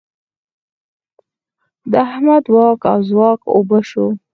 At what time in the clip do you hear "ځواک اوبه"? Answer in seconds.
3.09-3.79